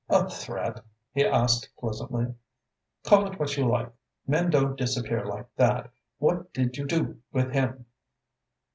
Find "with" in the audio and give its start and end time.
7.31-7.51